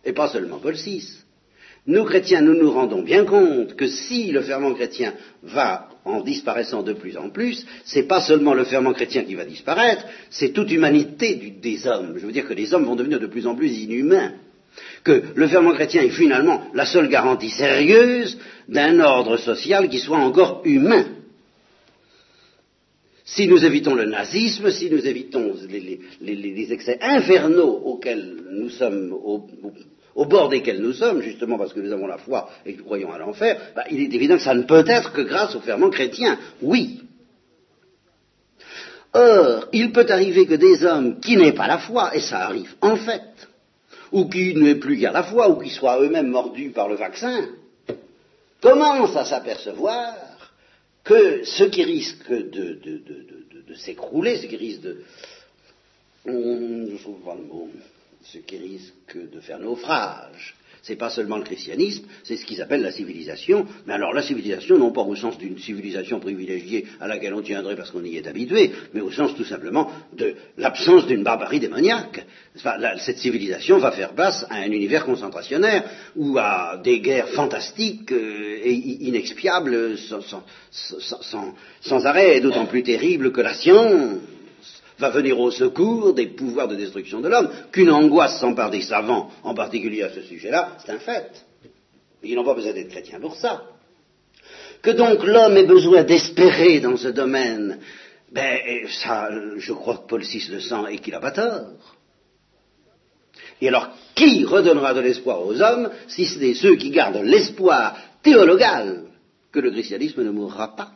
[0.04, 1.24] et pas seulement Paul VI,
[1.86, 6.82] nous chrétiens, nous nous rendons bien compte que si le ferment chrétien va en disparaissant
[6.82, 10.70] de plus en plus, c'est pas seulement le ferment chrétien qui va disparaître, c'est toute
[10.70, 12.14] humanité des hommes.
[12.18, 14.32] Je veux dire que les hommes vont devenir de plus en plus inhumains
[15.04, 20.18] que le ferment chrétien est finalement la seule garantie sérieuse d'un ordre social qui soit
[20.18, 21.06] encore humain.
[23.24, 29.12] Si nous évitons le nazisme, si nous évitons les, excès infernaux auxquels nous sommes,
[30.24, 33.12] bord desquels nous sommes, justement parce que nous avons la foi et que nous croyons
[33.12, 35.90] à l'enfer, bah, il est évident que ça ne peut être que grâce au ferment
[35.90, 36.38] chrétien.
[36.62, 37.02] Oui.
[39.12, 42.74] Or, il peut arriver que des hommes qui n'aient pas la foi, et ça arrive
[42.80, 43.48] en fait,
[44.12, 47.46] ou qui n'aient plus qu'à la foi, ou qui soient eux-mêmes mordus par le vaccin,
[48.60, 50.14] commencent à s'apercevoir
[51.04, 52.78] que ce qui risque de,
[53.74, 55.02] s'écrouler, ce qui risque de...
[56.26, 57.68] Je trouve pas le mot,
[58.32, 62.82] ce qui risque de faire naufrage, c'est pas seulement le christianisme, c'est ce qu'ils appellent
[62.82, 63.66] la civilisation.
[63.86, 67.74] Mais alors la civilisation, non pas au sens d'une civilisation privilégiée à laquelle on tiendrait
[67.74, 72.24] parce qu'on y est habitué, mais au sens tout simplement de l'absence d'une barbarie démoniaque.
[72.98, 75.84] Cette civilisation va faire place à un univers concentrationnaire
[76.14, 79.96] ou à des guerres fantastiques euh, et inexpiables
[81.80, 84.20] sans arrêt, d'autant plus terribles que la science
[84.98, 89.30] va venir au secours des pouvoirs de destruction de l'homme, qu'une angoisse s'empare des savants,
[89.42, 91.44] en particulier à ce sujet-là, c'est un fait.
[92.22, 93.62] Ils n'ont pas besoin d'être chrétiens pour ça.
[94.82, 97.78] Que donc l'homme ait besoin d'espérer dans ce domaine,
[98.32, 101.96] ben ça, je crois que Paul VI le sent et qu'il n'a pas tort.
[103.60, 107.96] Et alors, qui redonnera de l'espoir aux hommes si ce n'est ceux qui gardent l'espoir
[108.22, 109.04] théologal
[109.50, 110.92] que le christianisme ne mourra pas?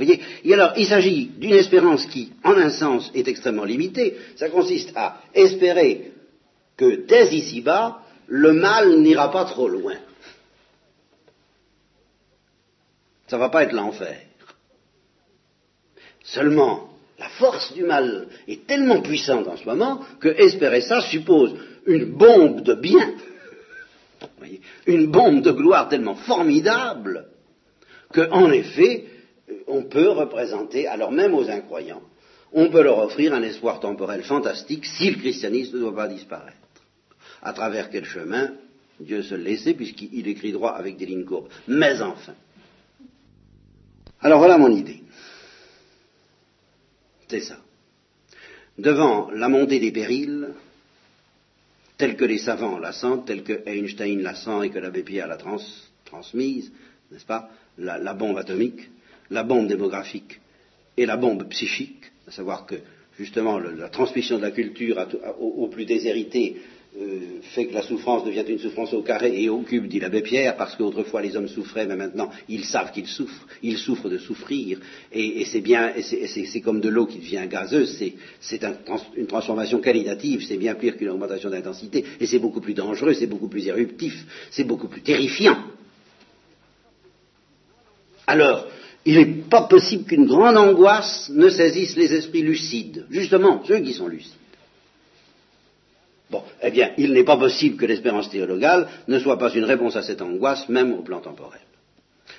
[0.00, 4.16] Et alors, il s'agit d'une espérance qui, en un sens, est extrêmement limitée.
[4.36, 6.12] Ça consiste à espérer
[6.76, 9.96] que dès ici-bas, le mal n'ira pas trop loin.
[13.26, 14.18] Ça ne va pas être l'enfer.
[16.24, 21.54] Seulement, la force du mal est tellement puissante en ce moment que espérer ça suppose
[21.86, 23.14] une bombe de bien,
[24.86, 27.26] une bombe de gloire tellement formidable
[28.12, 29.04] que, en effet,
[29.70, 32.02] on peut représenter, alors même aux incroyants,
[32.52, 36.56] on peut leur offrir un espoir temporel fantastique si le christianisme ne doit pas disparaître.
[37.42, 38.52] À travers quel chemin
[38.98, 41.48] Dieu se le laissait, puisqu'il écrit droit avec des lignes courbes.
[41.68, 42.34] Mais enfin.
[44.20, 45.02] Alors voilà mon idée.
[47.28, 47.56] C'est ça.
[48.76, 50.48] Devant la montée des périls,
[51.96, 55.28] tels que les savants la sentent, tels que Einstein la sent et que l'abbé Pierre
[55.28, 55.38] l'a
[56.04, 56.72] transmise,
[57.10, 58.90] n'est-ce pas, la bombe atomique,
[59.30, 60.40] la bombe démographique
[60.96, 62.76] et la bombe psychique, à savoir que
[63.18, 65.06] justement la transmission de la culture
[65.40, 66.56] aux, plus déshérités
[67.00, 70.22] euh, fait que la souffrance devient une souffrance au carré et au cube, dit l'abbé
[70.22, 74.18] Pierre, parce qu'autrefois les hommes souffraient, mais maintenant ils savent qu'ils souffrent, ils souffrent de
[74.18, 74.80] souffrir,
[75.12, 78.02] et, c'est bien, c'est comme de l'eau qui devient gazeuse,
[78.40, 78.64] c'est
[79.16, 83.28] une transformation qualitative, c'est bien pire qu'une augmentation d'intensité, et c'est beaucoup plus dangereux, c'est
[83.28, 85.58] beaucoup plus éruptif, c'est beaucoup plus terrifiant.
[88.26, 88.66] Alors,
[89.04, 93.92] il n'est pas possible qu'une grande angoisse ne saisisse les esprits lucides, justement ceux qui
[93.92, 94.34] sont lucides.
[96.30, 99.96] Bon, eh bien, il n'est pas possible que l'espérance théologale ne soit pas une réponse
[99.96, 101.60] à cette angoisse, même au plan temporel.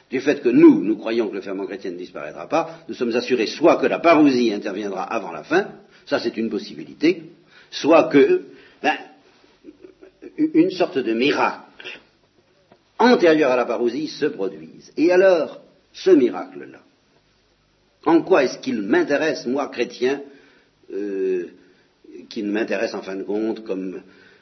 [0.09, 3.15] Du fait que nous, nous croyons que le ferment chrétien ne disparaîtra pas, nous sommes
[3.15, 5.67] assurés soit que la parousie interviendra avant la fin,
[6.05, 7.23] ça c'est une possibilité,
[7.69, 8.43] soit que,
[8.81, 8.97] ben,
[10.37, 11.99] une sorte de miracle
[12.97, 14.91] antérieur à la parousie se produise.
[14.95, 15.61] Et alors,
[15.93, 16.79] ce miracle-là.
[18.05, 20.21] En quoi est-ce qu'il m'intéresse, moi, chrétien,
[20.93, 21.47] euh,
[22.29, 24.01] qui ne m'intéresse en fin de compte, comme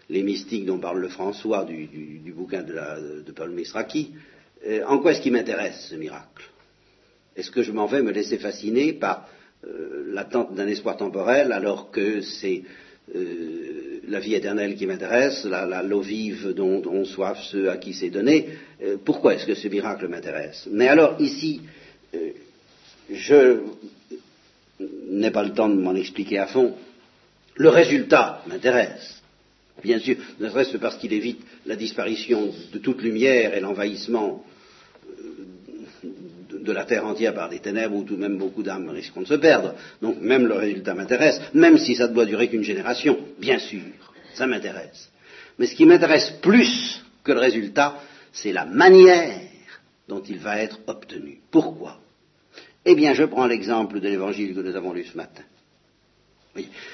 [0.10, 4.14] les mystiques dont parle le François du, bouquin de, Paul Misraki,
[4.66, 6.50] euh, en quoi est-ce qu'il m'intéresse, ce miracle?
[7.36, 9.28] Est-ce que je m'en vais me laisser fasciner par
[9.66, 12.64] euh, l'attente d'un espoir temporel alors que c'est
[14.10, 15.48] la vie éternelle qui m'intéresse,
[15.84, 18.50] l'eau vive dont ont soif ceux à qui c'est donné.
[18.82, 20.68] Euh, pourquoi est-ce que ce miracle m'intéresse?
[20.72, 21.62] Mais alors ici,
[22.16, 22.32] euh,
[23.12, 23.60] je
[25.10, 26.74] n'ai pas le temps de m'en expliquer à fond.
[27.56, 29.22] Le résultat m'intéresse,
[29.84, 34.44] bien sûr, ne serait-ce que parce qu'il évite la disparition de toute lumière et l'envahissement
[36.70, 39.28] de la terre entière par des ténèbres où tout de même beaucoup d'âmes risqueront de
[39.28, 39.74] se perdre.
[40.02, 43.82] Donc même le résultat m'intéresse, même si ça ne doit durer qu'une génération, bien sûr,
[44.36, 45.10] ça m'intéresse.
[45.58, 47.98] Mais ce qui m'intéresse plus que le résultat,
[48.32, 49.42] c'est la manière
[50.08, 51.40] dont il va être obtenu.
[51.52, 52.00] Pourquoi?
[52.86, 55.44] Eh bien, je prends l'exemple de l'évangile que nous avons lu ce matin.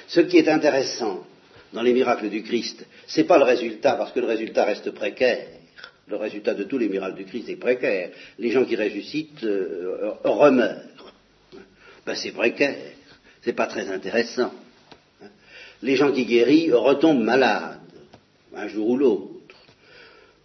[0.08, 1.26] Ce qui est intéressant
[1.74, 4.92] dans les miracles du Christ, ce n'est pas le résultat, parce que le résultat reste
[4.92, 5.48] précaire.
[6.08, 8.12] Le résultat de tous les miracles du Christ est précaire.
[8.38, 11.14] Les gens qui ressuscitent euh, remeurent.
[12.06, 12.78] Ben, c'est précaire.
[13.42, 14.52] C'est pas très intéressant.
[15.82, 17.80] Les gens qui guérissent retombent malades,
[18.56, 19.30] un jour ou l'autre.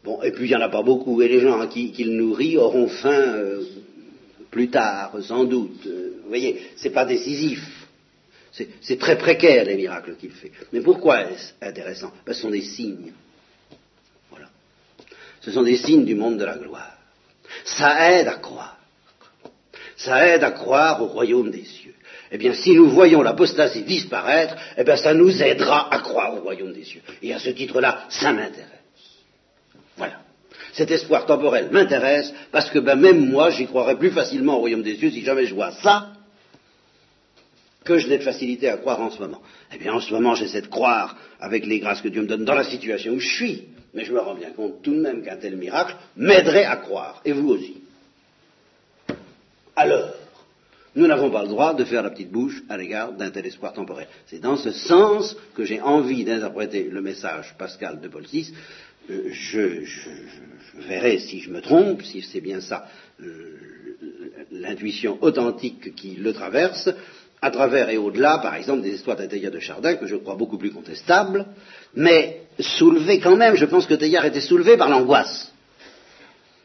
[0.03, 1.21] Bon, et puis il n'y en a pas beaucoup.
[1.21, 3.63] Et les gens qui, qui le nourrit auront faim euh,
[4.51, 5.87] plus tard, sans doute.
[5.87, 7.81] Vous voyez, c'est pas décisif.
[8.81, 10.51] C'est très précaire les miracles qu'il fait.
[10.73, 12.13] Mais pourquoi est-ce intéressant?
[12.25, 13.13] Que Ce sont des signes.
[15.41, 16.97] Ce sont des signes du monde de la gloire.
[17.65, 18.79] Ça aide à croire.
[19.97, 21.95] Ça aide à croire au royaume des cieux.
[22.33, 26.41] Eh bien, si nous voyons l'apostasie disparaître, eh bien, ça nous aidera à croire au
[26.41, 27.03] royaume des cieux.
[27.23, 28.69] Et à ce titre-là, ça m'intéresse.
[29.97, 30.21] Voilà.
[30.73, 34.83] Cet espoir temporel m'intéresse parce que ben, même moi, j'y croirais plus facilement au royaume
[34.83, 36.13] des cieux si jamais je vois ça
[37.85, 39.43] que je n'ai de facilité à croire en ce moment.
[39.75, 42.45] Eh bien, en ce moment, j'essaie de croire avec les grâces que Dieu me donne
[42.45, 43.65] dans la situation où je suis.
[43.95, 47.21] Mais je me rends bien compte tout de même qu'un tel miracle m'aiderait à croire.
[47.25, 47.83] Et vous aussi.
[49.75, 50.11] Alors,
[50.97, 53.73] nous n'avons pas le droit de faire la petite bouche à l'égard d'un tel espoir
[53.73, 54.09] temporel.
[54.27, 58.53] C'est dans ce sens que j'ai envie d'interpréter le message pascal de Paul VI.
[59.09, 59.85] Euh, je,
[60.89, 62.87] verrai si je me trompe, si c'est bien ça
[63.23, 63.57] euh,
[64.51, 66.89] l'intuition authentique qui le traverse,
[67.43, 70.59] à travers et au-delà, par exemple, des histoires d'Athéia de Chardin, que je crois beaucoup
[70.59, 71.47] plus contestables,
[71.95, 75.51] mais soulevé quand même, je pense que Teilhard était soulevé par l'angoisse,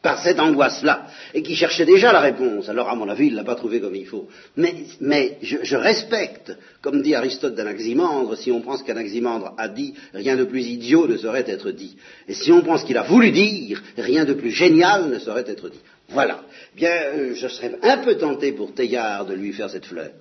[0.01, 2.67] par cette angoisse-là, et qui cherchait déjà la réponse.
[2.67, 4.27] Alors, à mon avis, il ne l'a pas trouvé comme il faut.
[4.57, 6.51] Mais, je, je, respecte,
[6.81, 11.07] comme dit Aristote d'Anaximandre, si on prend ce qu'Anaximandre a dit, rien de plus idiot
[11.07, 11.95] ne saurait être dit.
[12.27, 15.45] Et si on prend ce qu'il a voulu dire, rien de plus génial ne saurait
[15.47, 15.79] être dit.
[16.09, 16.41] Voilà.
[16.75, 20.11] Bien, euh, je serais un peu tenté pour Teilhard de lui faire cette fleur.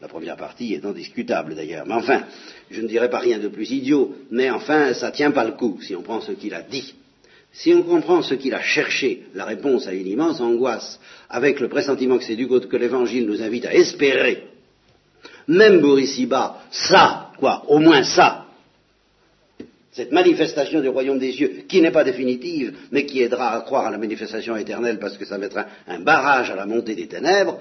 [0.00, 1.84] La première partie étant discutable d'ailleurs.
[1.86, 2.22] Mais enfin,
[2.70, 5.52] je ne dirais pas rien de plus idiot, mais enfin, ça ne tient pas le
[5.52, 6.94] coup si on prend ce qu'il a dit.
[7.52, 11.68] Si on comprend ce qu'il a cherché, la réponse à une immense angoisse, avec le
[11.68, 14.44] pressentiment que c'est du côté que l'Évangile nous invite à espérer,
[15.48, 18.44] même pour ici-bas, ça, quoi, au moins ça,
[19.90, 23.86] cette manifestation du royaume des cieux, qui n'est pas définitive, mais qui aidera à croire
[23.86, 27.58] à la manifestation éternelle parce que ça mettra un barrage à la montée des ténèbres,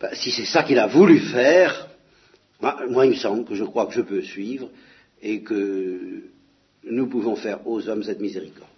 [0.00, 1.88] ben, si c'est ça qu'il a voulu faire,
[2.60, 4.68] moi, il me semble que je crois que je peux suivre
[5.22, 6.22] et que
[6.84, 8.68] nous pouvons faire aux hommes cette miséricorde.